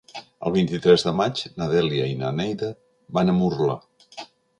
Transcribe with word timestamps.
El 0.49 0.53
vint-i-tres 0.53 1.03
de 1.07 1.11
maig 1.19 1.41
na 1.61 1.67
Dèlia 1.73 2.07
i 2.13 2.15
na 2.21 2.31
Neida 2.39 2.71
van 3.19 3.31
a 3.31 3.37
Murla. 3.43 3.77